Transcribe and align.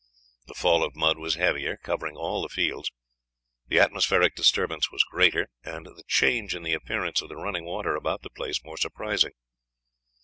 The 0.47 0.55
fall 0.55 0.83
of 0.83 0.95
mud 0.95 1.19
was 1.19 1.35
heavier, 1.35 1.77
covering 1.77 2.15
all 2.17 2.41
the 2.41 2.49
fields; 2.49 2.89
the 3.67 3.77
atmospheric 3.79 4.33
disturbance 4.33 4.89
was 4.91 5.03
greater, 5.03 5.49
and 5.63 5.85
the 5.85 6.03
change 6.07 6.55
in 6.55 6.63
the 6.63 6.73
appearance 6.73 7.21
of 7.21 7.29
the 7.29 7.35
running 7.35 7.65
water 7.65 7.95
about 7.95 8.23
the 8.23 8.31
place 8.31 8.63
more 8.65 8.77
surprising. 8.77 9.33